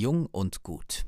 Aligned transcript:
Jung 0.00 0.24
und 0.24 0.62
gut. 0.62 1.04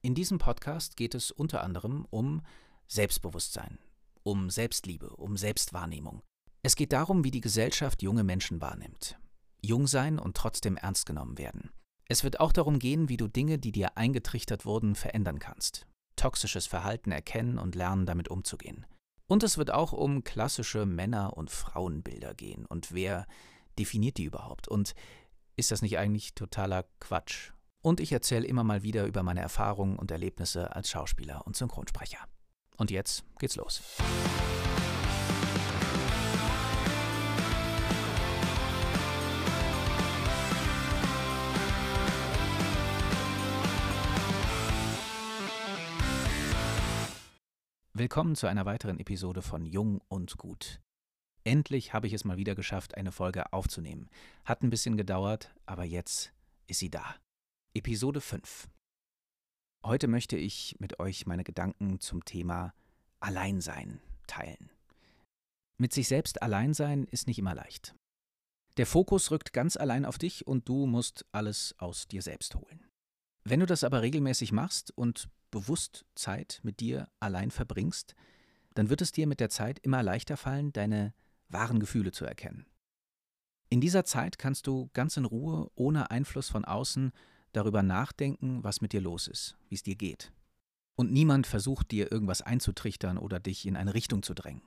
In 0.00 0.14
diesem 0.14 0.38
Podcast 0.38 0.96
geht 0.96 1.14
es 1.14 1.30
unter 1.30 1.62
anderem 1.62 2.06
um 2.08 2.40
Selbstbewusstsein, 2.88 3.78
um 4.22 4.48
Selbstliebe, 4.48 5.10
um 5.10 5.36
Selbstwahrnehmung. 5.36 6.22
Es 6.62 6.74
geht 6.74 6.94
darum, 6.94 7.22
wie 7.22 7.30
die 7.30 7.42
Gesellschaft 7.42 8.00
junge 8.00 8.24
Menschen 8.24 8.62
wahrnimmt. 8.62 9.18
Jung 9.60 9.86
sein 9.86 10.18
und 10.18 10.38
trotzdem 10.38 10.78
ernst 10.78 11.04
genommen 11.04 11.36
werden. 11.36 11.68
Es 12.06 12.24
wird 12.24 12.40
auch 12.40 12.54
darum 12.54 12.78
gehen, 12.78 13.10
wie 13.10 13.18
du 13.18 13.28
Dinge, 13.28 13.58
die 13.58 13.72
dir 13.72 13.98
eingetrichtert 13.98 14.64
wurden, 14.64 14.94
verändern 14.94 15.38
kannst. 15.38 15.86
Toxisches 16.16 16.66
Verhalten 16.66 17.12
erkennen 17.12 17.58
und 17.58 17.74
lernen, 17.74 18.06
damit 18.06 18.28
umzugehen. 18.28 18.86
Und 19.26 19.42
es 19.42 19.58
wird 19.58 19.70
auch 19.70 19.92
um 19.92 20.24
klassische 20.24 20.86
Männer- 20.86 21.36
und 21.36 21.50
Frauenbilder 21.50 22.32
gehen 22.32 22.64
und 22.64 22.92
wer 22.92 23.26
definiert 23.78 24.16
die 24.16 24.24
überhaupt 24.24 24.66
und 24.66 24.94
ist 25.56 25.72
das 25.72 25.82
nicht 25.82 25.98
eigentlich 25.98 26.34
totaler 26.34 26.86
Quatsch? 27.00 27.52
Und 27.82 27.98
ich 27.98 28.12
erzähle 28.12 28.46
immer 28.46 28.62
mal 28.62 28.82
wieder 28.82 29.06
über 29.06 29.22
meine 29.22 29.40
Erfahrungen 29.40 29.98
und 29.98 30.10
Erlebnisse 30.10 30.76
als 30.76 30.90
Schauspieler 30.90 31.46
und 31.46 31.56
Synchronsprecher. 31.56 32.18
Und 32.76 32.90
jetzt 32.90 33.24
geht's 33.38 33.56
los. 33.56 33.82
Willkommen 47.94 48.34
zu 48.34 48.46
einer 48.46 48.66
weiteren 48.66 48.98
Episode 48.98 49.40
von 49.40 49.64
Jung 49.64 50.00
und 50.08 50.36
Gut. 50.36 50.80
Endlich 51.44 51.94
habe 51.94 52.06
ich 52.06 52.12
es 52.12 52.24
mal 52.24 52.36
wieder 52.36 52.54
geschafft, 52.54 52.94
eine 52.96 53.12
Folge 53.12 53.54
aufzunehmen. 53.54 54.10
Hat 54.44 54.62
ein 54.62 54.70
bisschen 54.70 54.98
gedauert, 54.98 55.54
aber 55.64 55.84
jetzt 55.84 56.32
ist 56.66 56.78
sie 56.78 56.90
da. 56.90 57.14
Episode 57.72 58.20
5. 58.20 58.68
Heute 59.84 60.08
möchte 60.08 60.36
ich 60.36 60.74
mit 60.80 60.98
euch 60.98 61.26
meine 61.26 61.44
Gedanken 61.44 62.00
zum 62.00 62.24
Thema 62.24 62.74
Alleinsein 63.20 64.00
teilen. 64.26 64.70
Mit 65.78 65.92
sich 65.92 66.08
selbst 66.08 66.42
allein 66.42 66.74
sein 66.74 67.04
ist 67.04 67.28
nicht 67.28 67.38
immer 67.38 67.54
leicht. 67.54 67.94
Der 68.76 68.86
Fokus 68.86 69.30
rückt 69.30 69.52
ganz 69.52 69.76
allein 69.76 70.04
auf 70.04 70.18
dich 70.18 70.48
und 70.48 70.68
du 70.68 70.86
musst 70.86 71.26
alles 71.30 71.76
aus 71.78 72.08
dir 72.08 72.22
selbst 72.22 72.56
holen. 72.56 72.88
Wenn 73.44 73.60
du 73.60 73.66
das 73.66 73.84
aber 73.84 74.02
regelmäßig 74.02 74.50
machst 74.50 74.90
und 74.98 75.28
bewusst 75.52 76.04
Zeit 76.16 76.58
mit 76.64 76.80
dir 76.80 77.08
allein 77.20 77.52
verbringst, 77.52 78.16
dann 78.74 78.90
wird 78.90 79.00
es 79.00 79.12
dir 79.12 79.28
mit 79.28 79.38
der 79.38 79.48
Zeit 79.48 79.78
immer 79.78 80.02
leichter 80.02 80.36
fallen, 80.36 80.72
deine 80.72 81.14
wahren 81.48 81.78
Gefühle 81.78 82.10
zu 82.10 82.24
erkennen. 82.24 82.66
In 83.68 83.80
dieser 83.80 84.04
Zeit 84.04 84.40
kannst 84.40 84.66
du 84.66 84.90
ganz 84.92 85.16
in 85.16 85.24
Ruhe, 85.24 85.70
ohne 85.76 86.10
Einfluss 86.10 86.48
von 86.48 86.64
außen, 86.64 87.12
darüber 87.52 87.82
nachdenken, 87.82 88.62
was 88.62 88.80
mit 88.80 88.92
dir 88.92 89.00
los 89.00 89.28
ist, 89.28 89.56
wie 89.68 89.74
es 89.74 89.82
dir 89.82 89.96
geht. 89.96 90.32
Und 90.94 91.12
niemand 91.12 91.46
versucht 91.46 91.90
dir 91.90 92.12
irgendwas 92.12 92.42
einzutrichtern 92.42 93.18
oder 93.18 93.40
dich 93.40 93.66
in 93.66 93.76
eine 93.76 93.94
Richtung 93.94 94.22
zu 94.22 94.34
drängen. 94.34 94.62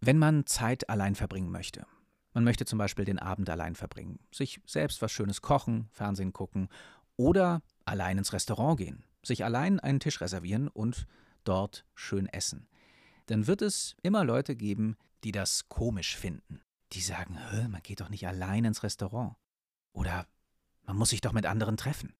Wenn 0.00 0.18
man 0.18 0.46
Zeit 0.46 0.88
allein 0.88 1.14
verbringen 1.14 1.50
möchte, 1.50 1.86
man 2.32 2.44
möchte 2.44 2.64
zum 2.64 2.78
Beispiel 2.78 3.04
den 3.04 3.18
Abend 3.18 3.50
allein 3.50 3.74
verbringen, 3.74 4.18
sich 4.32 4.60
selbst 4.66 5.02
was 5.02 5.12
Schönes 5.12 5.42
kochen, 5.42 5.88
Fernsehen 5.92 6.32
gucken 6.32 6.68
oder 7.16 7.62
allein 7.84 8.18
ins 8.18 8.32
Restaurant 8.32 8.78
gehen, 8.78 9.04
sich 9.22 9.44
allein 9.44 9.80
einen 9.80 10.00
Tisch 10.00 10.20
reservieren 10.20 10.68
und 10.68 11.06
dort 11.44 11.84
schön 11.94 12.26
essen, 12.26 12.68
dann 13.26 13.46
wird 13.46 13.62
es 13.62 13.96
immer 14.02 14.24
Leute 14.24 14.56
geben, 14.56 14.96
die 15.22 15.32
das 15.32 15.68
komisch 15.68 16.16
finden. 16.16 16.60
Die 16.92 17.00
sagen, 17.00 17.38
man 17.68 17.82
geht 17.82 18.00
doch 18.00 18.08
nicht 18.08 18.26
allein 18.26 18.64
ins 18.64 18.82
Restaurant. 18.82 19.36
Oder 19.92 20.26
man 20.90 20.98
muss 20.98 21.10
sich 21.10 21.20
doch 21.20 21.30
mit 21.30 21.46
anderen 21.46 21.76
treffen. 21.76 22.16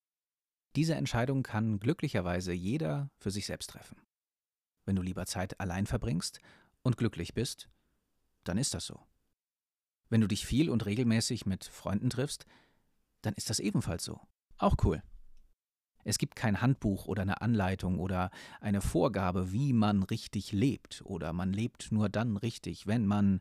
Diese 0.77 0.95
Entscheidung 0.95 1.43
kann 1.43 1.81
glücklicherweise 1.81 2.53
jeder 2.53 3.11
für 3.19 3.33
sich 3.33 3.47
selbst 3.47 3.71
treffen. 3.71 3.97
Wenn 4.85 4.95
du 4.95 5.03
lieber 5.03 5.27
Zeit 5.27 5.59
allein 5.59 5.87
verbringst 5.87 6.39
und 6.83 6.97
glücklich 6.97 7.35
bist, 7.35 7.69
dann 8.45 8.59
ist 8.59 8.73
das 8.73 8.87
so. 8.87 9.01
Wenn 10.09 10.21
du 10.21 10.29
dich 10.29 10.47
viel 10.47 10.71
und 10.71 10.87
regelmäßig 10.87 11.47
mit 11.47 11.65
Freunden 11.65 12.11
triffst, 12.11 12.47
dann 13.23 13.35
ist 13.35 13.51
das 13.51 13.59
ebenfalls 13.59 14.05
so. 14.05 14.21
Auch 14.57 14.77
cool. 14.85 15.03
Es 16.05 16.17
gibt 16.19 16.37
kein 16.37 16.61
Handbuch 16.63 17.07
oder 17.07 17.23
eine 17.23 17.41
Anleitung 17.41 17.99
oder 17.99 18.31
eine 18.61 18.83
Vorgabe, 18.83 19.51
wie 19.51 19.73
man 19.73 20.05
richtig 20.05 20.53
lebt, 20.53 21.03
oder 21.05 21.33
man 21.33 21.53
lebt 21.53 21.91
nur 21.91 22.09
dann 22.09 22.37
richtig, 22.37 22.87
wenn 22.87 23.05
man 23.05 23.41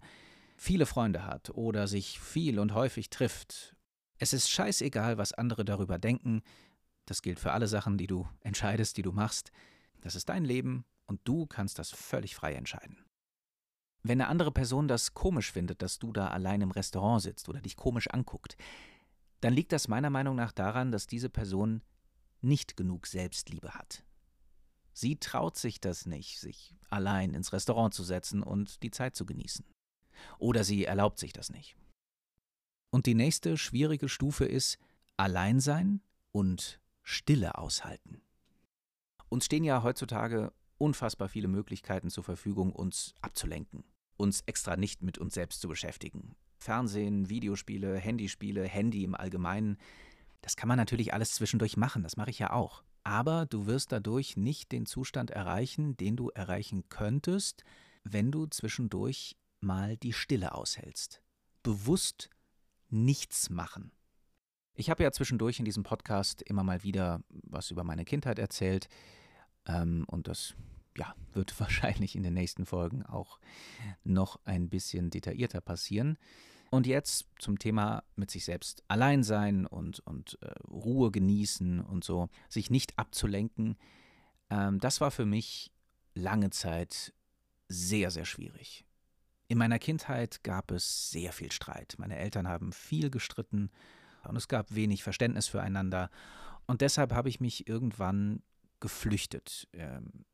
viele 0.57 0.87
Freunde 0.87 1.23
hat 1.23 1.51
oder 1.51 1.87
sich 1.87 2.19
viel 2.19 2.57
und 2.57 2.73
häufig 2.73 3.11
trifft 3.11 3.75
es 4.19 4.33
ist 4.33 4.49
scheißegal, 4.49 5.17
was 5.17 5.33
andere 5.33 5.65
darüber 5.65 5.97
denken. 5.97 6.41
Das 7.05 7.21
gilt 7.21 7.39
für 7.39 7.53
alle 7.53 7.67
Sachen, 7.67 7.97
die 7.97 8.07
du 8.07 8.27
entscheidest, 8.41 8.97
die 8.97 9.01
du 9.01 9.11
machst. 9.11 9.51
Das 10.01 10.15
ist 10.15 10.29
dein 10.29 10.45
Leben 10.45 10.85
und 11.07 11.21
du 11.23 11.47
kannst 11.47 11.79
das 11.79 11.89
völlig 11.89 12.35
frei 12.35 12.53
entscheiden. 12.53 13.03
Wenn 14.03 14.21
eine 14.21 14.29
andere 14.29 14.51
Person 14.51 14.87
das 14.87 15.13
komisch 15.13 15.51
findet, 15.51 15.81
dass 15.81 15.99
du 15.99 16.11
da 16.11 16.27
allein 16.27 16.61
im 16.61 16.71
Restaurant 16.71 17.21
sitzt 17.21 17.49
oder 17.49 17.61
dich 17.61 17.75
komisch 17.75 18.07
anguckt, 18.09 18.55
dann 19.41 19.53
liegt 19.53 19.71
das 19.71 19.87
meiner 19.87 20.09
Meinung 20.09 20.35
nach 20.35 20.51
daran, 20.51 20.91
dass 20.91 21.07
diese 21.07 21.29
Person 21.29 21.81
nicht 22.41 22.77
genug 22.77 23.07
Selbstliebe 23.07 23.73
hat. 23.73 24.03
Sie 24.93 25.17
traut 25.17 25.57
sich 25.57 25.79
das 25.79 26.05
nicht, 26.05 26.39
sich 26.39 26.75
allein 26.89 27.33
ins 27.33 27.53
Restaurant 27.53 27.93
zu 27.93 28.03
setzen 28.03 28.43
und 28.43 28.83
die 28.83 28.91
Zeit 28.91 29.15
zu 29.15 29.25
genießen. 29.25 29.65
Oder 30.39 30.65
sie 30.65 30.85
erlaubt 30.85 31.19
sich 31.19 31.31
das 31.31 31.49
nicht. 31.49 31.77
Und 32.91 33.05
die 33.05 33.15
nächste 33.15 33.57
schwierige 33.57 34.09
Stufe 34.09 34.45
ist 34.45 34.79
Alleinsein 35.17 36.01
und 36.31 36.79
Stille 37.03 37.57
aushalten. 37.57 38.21
Uns 39.29 39.45
stehen 39.45 39.63
ja 39.63 39.83
heutzutage 39.83 40.51
unfassbar 40.77 41.29
viele 41.29 41.47
Möglichkeiten 41.47 42.09
zur 42.09 42.23
Verfügung, 42.23 42.71
uns 42.71 43.13
abzulenken, 43.21 43.83
uns 44.17 44.41
extra 44.47 44.75
nicht 44.75 45.03
mit 45.03 45.17
uns 45.17 45.35
selbst 45.35 45.61
zu 45.61 45.67
beschäftigen. 45.67 46.35
Fernsehen, 46.57 47.29
Videospiele, 47.29 47.97
Handyspiele, 47.97 48.63
Handy 48.63 49.03
im 49.03 49.15
Allgemeinen, 49.15 49.77
das 50.41 50.55
kann 50.55 50.67
man 50.67 50.77
natürlich 50.77 51.13
alles 51.13 51.33
zwischendurch 51.33 51.77
machen, 51.77 52.03
das 52.03 52.17
mache 52.17 52.29
ich 52.29 52.39
ja 52.39 52.51
auch. 52.51 52.83
Aber 53.03 53.45
du 53.45 53.65
wirst 53.65 53.91
dadurch 53.91 54.37
nicht 54.37 54.71
den 54.71 54.85
Zustand 54.85 55.31
erreichen, 55.31 55.95
den 55.97 56.15
du 56.15 56.29
erreichen 56.29 56.87
könntest, 56.89 57.63
wenn 58.03 58.31
du 58.31 58.45
zwischendurch 58.47 59.37
mal 59.61 59.97
die 59.97 60.13
Stille 60.13 60.53
aushältst. 60.53 61.21
Bewusst 61.63 62.29
nichts 62.89 63.49
machen. 63.49 63.91
Ich 64.73 64.89
habe 64.89 65.03
ja 65.03 65.11
zwischendurch 65.11 65.59
in 65.59 65.65
diesem 65.65 65.83
Podcast 65.83 66.41
immer 66.41 66.63
mal 66.63 66.83
wieder 66.83 67.21
was 67.29 67.71
über 67.71 67.83
meine 67.83 68.05
Kindheit 68.05 68.39
erzählt 68.39 68.87
ähm, 69.65 70.05
und 70.07 70.27
das 70.27 70.55
ja, 70.97 71.13
wird 71.33 71.57
wahrscheinlich 71.59 72.15
in 72.15 72.23
den 72.23 72.33
nächsten 72.33 72.65
Folgen 72.65 73.03
auch 73.05 73.39
noch 74.03 74.39
ein 74.45 74.69
bisschen 74.69 75.09
detaillierter 75.09 75.61
passieren. 75.61 76.17
Und 76.71 76.85
jetzt 76.85 77.27
zum 77.39 77.57
Thema 77.57 78.03
mit 78.15 78.29
sich 78.29 78.45
selbst 78.45 78.83
allein 78.87 79.23
sein 79.23 79.65
und, 79.65 80.01
und 80.01 80.37
äh, 80.41 80.51
Ruhe 80.67 81.09
genießen 81.09 81.81
und 81.81 82.03
so, 82.03 82.29
sich 82.47 82.69
nicht 82.69 82.97
abzulenken. 82.99 83.75
Ähm, 84.51 84.79
das 84.79 85.01
war 85.01 85.09
für 85.09 85.25
mich 85.25 85.71
lange 86.13 86.51
Zeit 86.51 87.13
sehr, 87.67 88.11
sehr 88.11 88.25
schwierig. 88.25 88.85
In 89.49 89.57
meiner 89.57 89.79
Kindheit 89.79 90.43
gab 90.43 90.69
es 90.69 91.09
sehr 91.09 91.33
viel 91.33 91.51
Streit. 91.51 91.95
Meine 91.97 92.17
Eltern 92.17 92.47
haben 92.47 92.71
viel 92.71 93.09
gestritten 93.09 93.71
und 94.23 94.35
es 94.35 94.47
gab 94.47 94.75
wenig 94.75 95.01
Verständnis 95.01 95.47
füreinander. 95.47 96.11
Und 96.67 96.81
deshalb 96.81 97.13
habe 97.13 97.29
ich 97.29 97.39
mich 97.39 97.67
irgendwann 97.67 98.43
geflüchtet. 98.79 99.67
Ähm, 99.73 100.25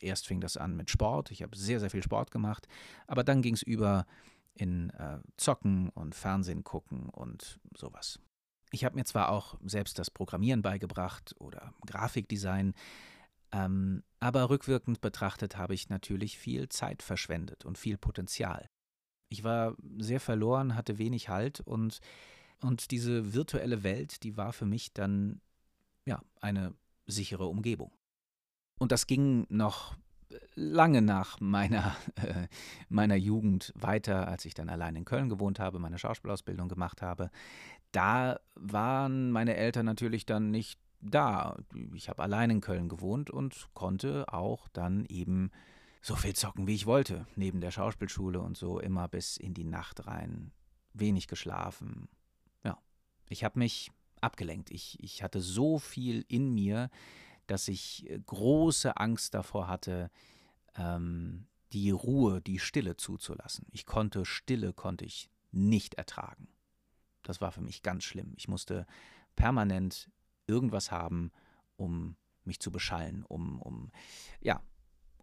erst 0.00 0.26
fing 0.26 0.40
das 0.40 0.56
an 0.56 0.74
mit 0.74 0.90
Sport. 0.90 1.30
Ich 1.30 1.42
habe 1.42 1.56
sehr, 1.56 1.78
sehr 1.78 1.88
viel 1.88 2.02
Sport 2.02 2.32
gemacht. 2.32 2.66
Aber 3.06 3.22
dann 3.22 3.42
ging 3.42 3.54
es 3.54 3.62
über 3.62 4.06
in 4.54 4.90
äh, 4.90 5.20
Zocken 5.36 5.88
und 5.90 6.16
Fernsehen 6.16 6.64
gucken 6.64 7.08
und 7.10 7.60
sowas. 7.76 8.18
Ich 8.72 8.84
habe 8.84 8.96
mir 8.96 9.04
zwar 9.04 9.28
auch 9.28 9.56
selbst 9.64 10.00
das 10.00 10.10
Programmieren 10.10 10.62
beigebracht 10.62 11.36
oder 11.38 11.72
Grafikdesign, 11.86 12.74
ähm, 13.54 14.02
aber 14.18 14.50
rückwirkend 14.50 15.00
betrachtet 15.00 15.56
habe 15.56 15.74
ich 15.74 15.88
natürlich 15.88 16.38
viel 16.38 16.68
Zeit 16.68 17.02
verschwendet 17.02 17.64
und 17.64 17.78
viel 17.78 17.96
Potenzial. 17.96 18.68
Ich 19.28 19.44
war 19.44 19.76
sehr 19.98 20.20
verloren, 20.20 20.74
hatte 20.74 20.98
wenig 20.98 21.28
Halt 21.28 21.60
und, 21.60 22.00
und 22.60 22.90
diese 22.90 23.32
virtuelle 23.32 23.84
Welt, 23.84 24.24
die 24.24 24.36
war 24.36 24.52
für 24.52 24.66
mich 24.66 24.92
dann 24.92 25.40
ja 26.04 26.20
eine 26.40 26.74
sichere 27.06 27.46
Umgebung. 27.46 27.92
Und 28.80 28.90
das 28.90 29.06
ging 29.06 29.46
noch 29.48 29.94
lange 30.56 31.00
nach 31.00 31.40
meiner, 31.40 31.94
äh, 32.16 32.48
meiner 32.88 33.16
Jugend 33.16 33.72
weiter, 33.76 34.26
als 34.26 34.44
ich 34.46 34.54
dann 34.54 34.68
allein 34.68 34.96
in 34.96 35.04
Köln 35.04 35.28
gewohnt 35.28 35.60
habe, 35.60 35.78
meine 35.78 35.98
Schauspielausbildung 35.98 36.68
gemacht 36.68 37.02
habe. 37.02 37.30
Da 37.92 38.40
waren 38.56 39.30
meine 39.30 39.54
Eltern 39.54 39.86
natürlich 39.86 40.26
dann 40.26 40.50
nicht 40.50 40.80
da. 41.04 41.56
Ich 41.94 42.08
habe 42.08 42.22
allein 42.22 42.50
in 42.50 42.60
Köln 42.60 42.88
gewohnt 42.88 43.30
und 43.30 43.68
konnte 43.74 44.32
auch 44.32 44.68
dann 44.68 45.04
eben 45.06 45.50
so 46.02 46.16
viel 46.16 46.34
zocken, 46.34 46.66
wie 46.66 46.74
ich 46.74 46.86
wollte, 46.86 47.26
neben 47.36 47.60
der 47.60 47.70
Schauspielschule 47.70 48.40
und 48.40 48.56
so 48.56 48.78
immer 48.78 49.08
bis 49.08 49.36
in 49.36 49.54
die 49.54 49.64
Nacht 49.64 50.06
rein. 50.06 50.52
Wenig 50.92 51.28
geschlafen. 51.28 52.08
Ja, 52.62 52.78
ich 53.28 53.42
habe 53.42 53.58
mich 53.58 53.90
abgelenkt. 54.20 54.70
Ich, 54.70 55.02
ich 55.02 55.22
hatte 55.22 55.40
so 55.40 55.78
viel 55.78 56.24
in 56.28 56.52
mir, 56.52 56.90
dass 57.46 57.68
ich 57.68 58.08
äh, 58.10 58.18
große 58.18 58.96
Angst 58.96 59.34
davor 59.34 59.68
hatte, 59.68 60.10
ähm, 60.76 61.46
die 61.72 61.90
Ruhe, 61.90 62.40
die 62.40 62.58
Stille 62.58 62.96
zuzulassen. 62.96 63.66
Ich 63.70 63.86
konnte 63.86 64.24
Stille, 64.24 64.72
konnte 64.72 65.04
ich 65.04 65.30
nicht 65.50 65.94
ertragen. 65.94 66.48
Das 67.22 67.40
war 67.40 67.50
für 67.50 67.62
mich 67.62 67.82
ganz 67.82 68.04
schlimm. 68.04 68.32
Ich 68.36 68.48
musste 68.48 68.86
permanent 69.36 70.10
irgendwas 70.46 70.90
haben, 70.90 71.30
um 71.76 72.16
mich 72.44 72.60
zu 72.60 72.70
beschallen, 72.70 73.24
um, 73.24 73.60
um, 73.60 73.90
ja, 74.40 74.62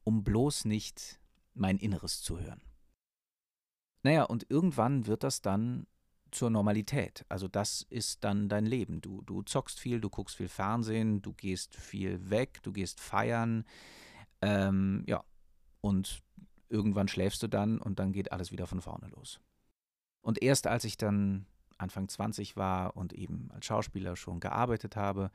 um 0.04 0.24
bloß 0.24 0.66
nicht 0.66 1.20
mein 1.54 1.78
Inneres 1.78 2.22
zu 2.22 2.40
hören. 2.40 2.62
Naja, 4.04 4.24
und 4.24 4.50
irgendwann 4.50 5.06
wird 5.06 5.24
das 5.24 5.42
dann 5.42 5.86
zur 6.32 6.50
Normalität. 6.50 7.26
Also 7.30 7.48
das 7.48 7.86
ist 7.90 8.24
dann 8.24 8.50
dein 8.50 8.66
Leben. 8.66 9.02
Du, 9.02 9.22
du 9.22 9.44
zockst 9.44 9.80
viel, 9.80 10.00
du 10.00 10.10
guckst 10.10 10.38
viel 10.38 10.48
Fernsehen, 10.48 11.22
du 11.22 11.34
gehst 11.34 11.76
viel 11.76 12.30
weg, 12.30 12.64
du 12.64 12.72
gehst 12.72 13.00
feiern. 13.00 13.66
Ähm, 14.42 15.04
ja, 15.08 15.24
und 15.82 16.24
irgendwann 16.70 17.08
schläfst 17.08 17.44
du 17.44 17.48
dann 17.48 17.80
und 17.80 18.00
dann 18.00 18.14
geht 18.14 18.32
alles 18.32 18.52
wieder 18.52 18.66
von 18.66 18.82
vorne 18.82 19.10
los. 19.10 19.40
Und 20.22 20.42
erst 20.42 20.68
als 20.68 20.84
ich 20.86 20.98
dann 20.98 21.46
Anfang 21.82 22.08
20 22.08 22.58
war 22.58 22.96
und 22.96 23.14
eben 23.14 23.50
als 23.52 23.66
Schauspieler 23.66 24.16
schon 24.16 24.40
gearbeitet 24.40 24.96
habe, 24.96 25.32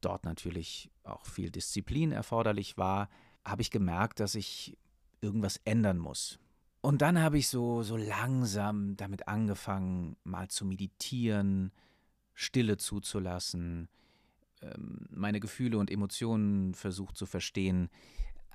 dort 0.00 0.24
natürlich 0.24 0.90
auch 1.04 1.24
viel 1.24 1.50
Disziplin 1.50 2.12
erforderlich 2.12 2.76
war, 2.76 3.08
habe 3.44 3.62
ich 3.62 3.70
gemerkt, 3.70 4.20
dass 4.20 4.34
ich 4.34 4.76
irgendwas 5.20 5.60
ändern 5.64 5.98
muss. 5.98 6.38
Und 6.80 7.02
dann 7.02 7.20
habe 7.20 7.38
ich 7.38 7.48
so, 7.48 7.82
so 7.82 7.96
langsam 7.96 8.96
damit 8.96 9.26
angefangen, 9.28 10.16
mal 10.24 10.48
zu 10.48 10.64
meditieren, 10.64 11.72
Stille 12.34 12.76
zuzulassen, 12.76 13.88
ähm, 14.62 15.06
meine 15.10 15.40
Gefühle 15.40 15.78
und 15.78 15.90
Emotionen 15.90 16.74
versucht 16.74 17.16
zu 17.16 17.26
verstehen. 17.26 17.88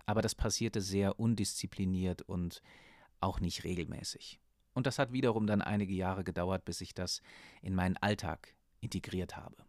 Aber 0.05 0.21
das 0.21 0.35
passierte 0.35 0.81
sehr 0.81 1.19
undiszipliniert 1.19 2.21
und 2.21 2.61
auch 3.19 3.39
nicht 3.39 3.63
regelmäßig. 3.63 4.40
Und 4.73 4.87
das 4.87 4.99
hat 4.99 5.11
wiederum 5.11 5.47
dann 5.47 5.61
einige 5.61 5.93
Jahre 5.93 6.23
gedauert, 6.23 6.65
bis 6.65 6.81
ich 6.81 6.93
das 6.93 7.21
in 7.61 7.75
meinen 7.75 7.97
Alltag 7.97 8.55
integriert 8.79 9.35
habe. 9.37 9.65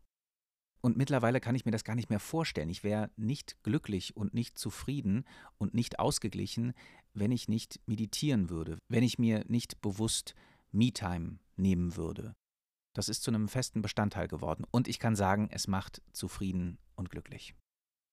Und 0.81 0.97
mittlerweile 0.97 1.41
kann 1.41 1.55
ich 1.55 1.65
mir 1.65 1.71
das 1.71 1.85
gar 1.85 1.95
nicht 1.95 2.11
mehr 2.11 2.19
vorstellen. 2.19 2.69
Ich 2.69 2.83
wäre 2.83 3.11
nicht 3.17 3.63
glücklich 3.63 4.17
und 4.17 4.35
nicht 4.35 4.59
zufrieden 4.59 5.25
und 5.57 5.75
nicht 5.75 6.01
ausgeglichen, 6.01 6.75
wenn 7.15 7.31
ich 7.31 7.49
nicht 7.49 7.81
meditieren 7.87 8.51
würde, 8.51 8.79
wenn 8.89 9.05
ich 9.05 9.19
mir 9.19 9.45
nicht 9.47 9.81
bewusst 9.81 10.35
Me-Time 10.73 11.39
nehmen 11.57 11.97
würde. 11.97 12.35
Das 12.95 13.09
ist 13.09 13.23
zu 13.23 13.31
einem 13.31 13.49
festen 13.49 13.81
Bestandteil 13.81 14.27
geworden 14.27 14.65
und 14.71 14.89
ich 14.89 14.99
kann 14.99 15.15
sagen, 15.15 15.49
es 15.53 15.69
macht 15.69 16.03
zufrieden 16.13 16.79
und 16.97 17.11
glücklich. 17.11 17.55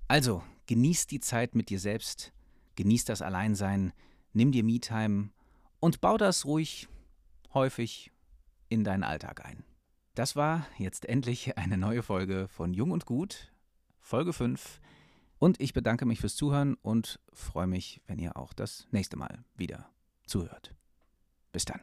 Also, 0.07 0.43
genieß 0.67 1.07
die 1.07 1.19
Zeit 1.19 1.55
mit 1.55 1.69
dir 1.69 1.79
selbst, 1.79 2.33
genieß 2.75 3.05
das 3.05 3.21
Alleinsein, 3.21 3.93
nimm 4.33 4.51
dir 4.51 4.63
Me-Time 4.63 5.31
und 5.79 6.01
bau 6.01 6.17
das 6.17 6.45
ruhig 6.45 6.87
häufig 7.53 8.11
in 8.69 8.83
deinen 8.83 9.03
Alltag 9.03 9.45
ein. 9.45 9.63
Das 10.15 10.35
war 10.35 10.67
jetzt 10.77 11.05
endlich 11.05 11.57
eine 11.57 11.77
neue 11.77 12.03
Folge 12.03 12.47
von 12.49 12.73
Jung 12.73 12.91
und 12.91 13.05
Gut, 13.05 13.51
Folge 13.99 14.33
5. 14.33 14.81
Und 15.37 15.61
ich 15.61 15.73
bedanke 15.73 16.05
mich 16.05 16.19
fürs 16.19 16.35
Zuhören 16.35 16.75
und 16.81 17.19
freue 17.31 17.67
mich, 17.67 18.01
wenn 18.07 18.19
ihr 18.19 18.35
auch 18.35 18.53
das 18.53 18.87
nächste 18.91 19.15
Mal 19.15 19.45
wieder 19.55 19.89
zuhört. 20.25 20.75
Bis 21.53 21.63
dann. 21.65 21.79